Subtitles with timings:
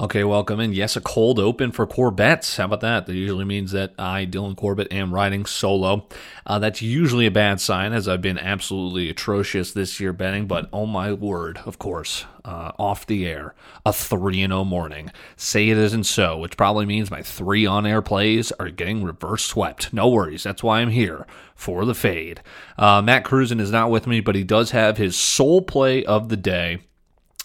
[0.00, 0.60] Okay, welcome.
[0.60, 2.56] And yes, a cold open for Corbett's.
[2.56, 3.04] How about that?
[3.04, 6.08] That usually means that I, Dylan Corbett, am riding solo.
[6.46, 10.46] Uh, that's usually a bad sign, as I've been absolutely atrocious this year betting.
[10.46, 15.12] But oh my word, of course, uh, off the air, a 3 0 morning.
[15.36, 19.44] Say it isn't so, which probably means my three on air plays are getting reverse
[19.44, 19.92] swept.
[19.92, 20.44] No worries.
[20.44, 22.40] That's why I'm here for the fade.
[22.78, 26.30] Uh, Matt Cruzan is not with me, but he does have his sole play of
[26.30, 26.78] the day.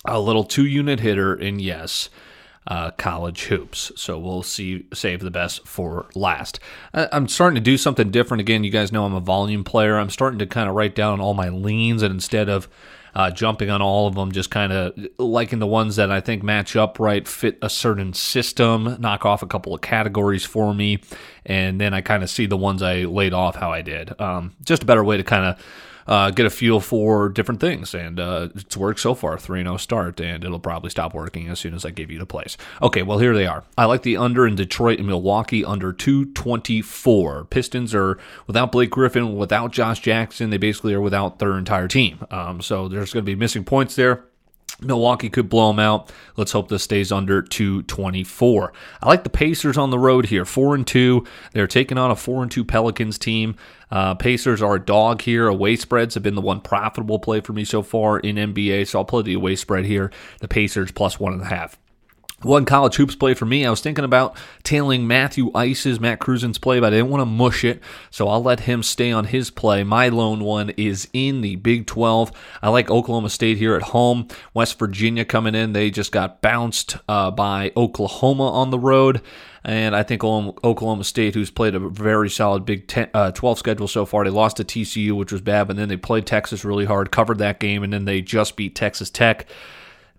[0.05, 2.09] A little two unit hitter, and yes,
[2.67, 3.91] uh, college hoops.
[3.95, 6.59] So we'll see, save the best for last.
[6.93, 8.63] I'm starting to do something different again.
[8.63, 9.97] You guys know I'm a volume player.
[9.97, 12.67] I'm starting to kind of write down all my leans, and instead of
[13.15, 16.43] uh, jumping on all of them, just kind of liking the ones that I think
[16.43, 20.99] match up right, fit a certain system, knock off a couple of categories for me,
[21.45, 24.19] and then I kind of see the ones I laid off how I did.
[24.19, 25.65] Um, just a better way to kind of
[26.07, 27.93] uh, get a feel for different things.
[27.93, 31.59] And uh, it's worked so far 3 0 start, and it'll probably stop working as
[31.59, 32.57] soon as I give you the place.
[32.81, 33.63] Okay, well, here they are.
[33.77, 37.45] I like the under in Detroit and Milwaukee under 224.
[37.45, 38.17] Pistons are
[38.47, 40.49] without Blake Griffin, without Josh Jackson.
[40.49, 42.25] They basically are without their entire team.
[42.29, 44.25] Um, so there's going to be missing points there.
[44.81, 46.11] Milwaukee could blow them out.
[46.35, 48.73] Let's hope this stays under 224.
[49.01, 51.25] I like the Pacers on the road here, four and two.
[51.53, 53.55] They're taking on a four and two Pelicans team.
[53.89, 55.47] Uh, Pacers are a dog here.
[55.47, 58.99] Away spreads have been the one profitable play for me so far in NBA, so
[58.99, 60.11] I'll play the away spread here.
[60.41, 61.77] The Pacers plus one and a half.
[62.41, 63.65] One college hoops play for me.
[63.65, 67.25] I was thinking about tailing Matthew Ice's, Matt Cruzan's play, but I didn't want to
[67.25, 69.83] mush it, so I'll let him stay on his play.
[69.85, 72.31] My lone one is in the Big 12.
[72.61, 74.27] I like Oklahoma State here at home.
[74.53, 75.71] West Virginia coming in.
[75.73, 79.21] They just got bounced uh, by Oklahoma on the road.
[79.63, 83.87] And I think Oklahoma State, who's played a very solid Big 10, uh, 12 schedule
[83.87, 86.85] so far, they lost to TCU, which was bad, but then they played Texas really
[86.85, 89.47] hard, covered that game, and then they just beat Texas Tech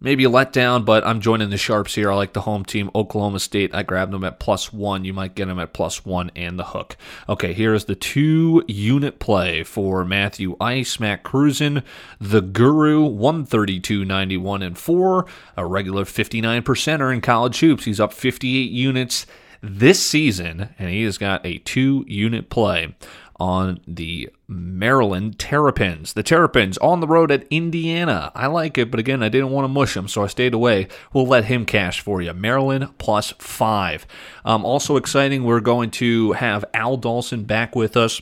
[0.01, 2.11] maybe a letdown, but I'm joining the Sharps here.
[2.11, 3.75] I like the home team, Oklahoma State.
[3.75, 5.05] I grabbed them at plus one.
[5.05, 6.97] You might get them at plus one and the hook.
[7.29, 11.83] Okay, here's the two unit play for Matthew Ice, Matt Cruzan,
[12.21, 17.85] the Guru, 132.91 and four, a regular 59 percenter in college hoops.
[17.85, 19.27] He's up 58 units
[19.63, 22.95] this season, and he has got a two unit play
[23.39, 26.15] on the Maryland Terrapins.
[26.15, 28.33] The Terrapins on the road at Indiana.
[28.35, 30.89] I like it, but again, I didn't want to mush him, so I stayed away.
[31.13, 32.33] We'll let him cash for you.
[32.33, 34.07] Maryland plus five.
[34.45, 38.21] Um, also exciting, we're going to have Al Dawson back with us.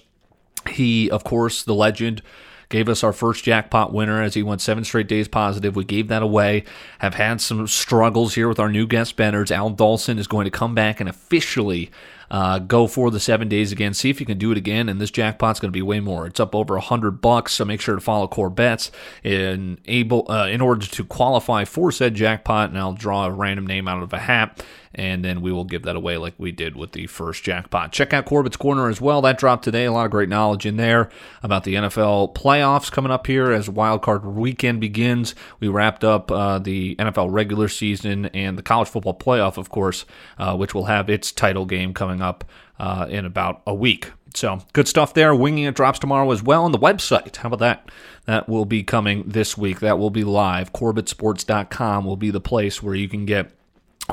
[0.69, 2.23] He, of course, the legend
[2.71, 5.77] gave us our first jackpot winner as he went seven straight days positive.
[5.77, 6.65] We gave that away.
[6.99, 9.51] Have had some struggles here with our new guest benners.
[9.51, 11.91] Al Dawson is going to come back and officially
[12.31, 13.95] uh, go for the seven days again.
[13.95, 16.27] See if you can do it again, and this jackpot's going to be way more.
[16.27, 18.91] It's up over a hundred bucks, so make sure to follow Core Bets
[19.23, 22.71] in able uh, in order to qualify for said jackpot.
[22.71, 24.65] And I'll draw a random name out of a hat,
[24.95, 27.93] and then we will give that away like we did with the first jackpot.
[27.93, 29.21] Check out Corbett's Corner as well.
[29.23, 29.85] That dropped today.
[29.85, 31.11] A lot of great knowledge in there
[31.43, 35.35] about the NFL playoffs coming up here as wildcard weekend begins.
[35.61, 40.05] We wrapped up uh, the NFL regular season and the college football playoff, of course,
[40.39, 42.45] uh, which will have its title game coming up
[42.79, 44.11] uh, in about a week.
[44.35, 45.35] So good stuff there.
[45.35, 47.37] Winging it drops tomorrow as well on the website.
[47.37, 47.91] How about that?
[48.27, 49.81] That will be coming this week.
[49.81, 50.73] That will be live.
[50.73, 53.53] CorbettSports.com will be the place where you can get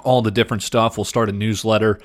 [0.03, 0.97] all the different stuff.
[0.97, 1.99] We'll start a newsletter.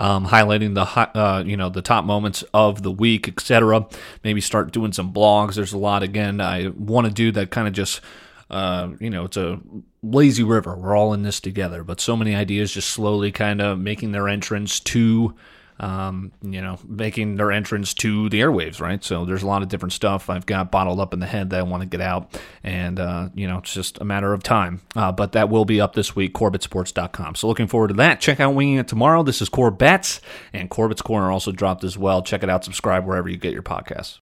[0.00, 3.84] Um, highlighting the uh, you know the top moments of the week, etc.
[4.22, 5.56] Maybe start doing some blogs.
[5.56, 8.00] There's a lot again I want to do that kind of just
[8.50, 9.60] uh, you know it's a
[10.02, 10.76] lazy river.
[10.76, 14.28] We're all in this together, but so many ideas just slowly kind of making their
[14.28, 15.34] entrance to
[15.80, 19.02] um, you know, making their entrance to the airwaves, right?
[19.02, 21.60] So there's a lot of different stuff I've got bottled up in the head that
[21.60, 24.80] I want to get out, and uh, you know, it's just a matter of time.
[24.96, 27.36] Uh, but that will be up this week, CorbettSports.com.
[27.36, 28.20] So looking forward to that.
[28.20, 29.22] Check out Winging It tomorrow.
[29.22, 30.20] This is Corbett's,
[30.52, 32.22] and Corbett's Corner also dropped as well.
[32.22, 32.64] Check it out.
[32.64, 34.16] Subscribe wherever you get your podcasts.